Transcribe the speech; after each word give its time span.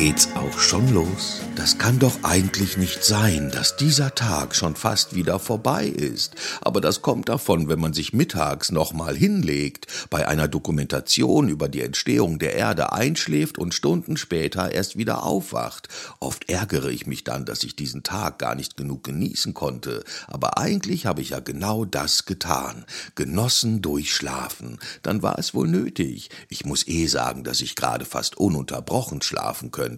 geht's 0.00 0.30
auch 0.34 0.58
schon 0.58 0.94
los. 0.94 1.42
Das 1.56 1.76
kann 1.76 1.98
doch 1.98 2.22
eigentlich 2.22 2.78
nicht 2.78 3.04
sein, 3.04 3.50
dass 3.50 3.76
dieser 3.76 4.14
Tag 4.14 4.54
schon 4.56 4.74
fast 4.74 5.14
wieder 5.14 5.38
vorbei 5.38 5.88
ist. 5.88 6.36
Aber 6.62 6.80
das 6.80 7.02
kommt 7.02 7.28
davon, 7.28 7.68
wenn 7.68 7.80
man 7.80 7.92
sich 7.92 8.14
mittags 8.14 8.72
nochmal 8.72 9.14
hinlegt, 9.14 9.88
bei 10.08 10.26
einer 10.26 10.48
Dokumentation 10.48 11.50
über 11.50 11.68
die 11.68 11.82
Entstehung 11.82 12.38
der 12.38 12.54
Erde 12.54 12.94
einschläft 12.94 13.58
und 13.58 13.74
Stunden 13.74 14.16
später 14.16 14.72
erst 14.72 14.96
wieder 14.96 15.22
aufwacht. 15.22 15.88
Oft 16.18 16.48
ärgere 16.48 16.88
ich 16.88 17.06
mich 17.06 17.22
dann, 17.22 17.44
dass 17.44 17.62
ich 17.62 17.76
diesen 17.76 18.02
Tag 18.02 18.38
gar 18.38 18.54
nicht 18.54 18.78
genug 18.78 19.04
genießen 19.04 19.52
konnte. 19.52 20.02
Aber 20.28 20.56
eigentlich 20.56 21.04
habe 21.04 21.20
ich 21.20 21.30
ja 21.30 21.40
genau 21.40 21.84
das 21.84 22.24
getan. 22.24 22.86
Genossen 23.16 23.82
durchschlafen. 23.82 24.78
Dann 25.02 25.22
war 25.22 25.38
es 25.38 25.52
wohl 25.52 25.68
nötig. 25.68 26.30
Ich 26.48 26.64
muss 26.64 26.88
eh 26.88 27.06
sagen, 27.06 27.44
dass 27.44 27.60
ich 27.60 27.76
gerade 27.76 28.06
fast 28.06 28.38
ununterbrochen 28.38 29.20
schlafen 29.20 29.70
könnte. 29.70 29.89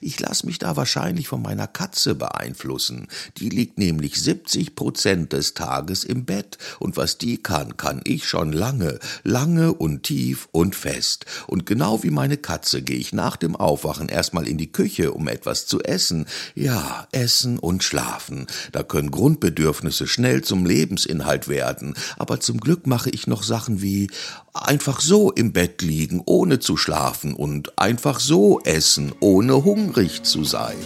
Ich 0.00 0.20
lass 0.20 0.44
mich 0.44 0.58
da 0.58 0.76
wahrscheinlich 0.76 0.94
wahrscheinlich 0.94 1.28
von 1.28 1.42
meiner 1.42 1.66
Katze 1.66 2.14
beeinflussen. 2.14 3.08
Die 3.38 3.48
liegt 3.48 3.78
nämlich 3.78 4.20
70 4.20 4.74
Prozent 4.74 5.32
des 5.32 5.54
Tages 5.54 6.04
im 6.04 6.24
Bett 6.24 6.56
und 6.78 6.96
was 6.96 7.18
die 7.18 7.42
kann, 7.42 7.76
kann 7.76 8.00
ich 8.04 8.28
schon 8.28 8.52
lange, 8.52 8.98
lange 9.22 9.72
und 9.72 10.04
tief 10.04 10.48
und 10.52 10.74
fest. 10.74 11.26
Und 11.46 11.66
genau 11.66 12.02
wie 12.02 12.10
meine 12.10 12.36
Katze 12.36 12.82
gehe 12.82 12.96
ich 12.96 13.12
nach 13.12 13.36
dem 13.36 13.56
Aufwachen 13.56 14.08
erstmal 14.08 14.46
in 14.46 14.56
die 14.56 14.72
Küche, 14.72 15.12
um 15.12 15.26
etwas 15.26 15.66
zu 15.66 15.80
essen. 15.82 16.26
Ja, 16.54 17.08
essen 17.12 17.58
und 17.58 17.82
schlafen. 17.82 18.46
Da 18.72 18.82
können 18.82 19.10
Grundbedürfnisse 19.10 20.06
schnell 20.06 20.42
zum 20.42 20.64
Lebensinhalt 20.64 21.48
werden. 21.48 21.94
Aber 22.16 22.40
zum 22.40 22.60
Glück 22.60 22.86
mache 22.86 23.10
ich 23.10 23.26
noch 23.26 23.42
Sachen 23.42 23.82
wie 23.82 24.08
einfach 24.54 25.00
so 25.00 25.32
im 25.32 25.52
Bett 25.52 25.82
liegen, 25.82 26.22
ohne 26.24 26.60
zu 26.60 26.76
schlafen 26.76 27.34
und 27.34 27.76
einfach 27.78 28.20
so 28.20 28.60
essen, 28.60 29.12
ohne 29.24 29.64
hungrig 29.64 30.22
zu 30.22 30.44
sein. 30.44 30.76